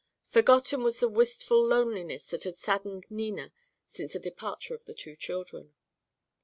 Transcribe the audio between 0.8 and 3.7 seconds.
was the wistful loneliness that had saddened Nina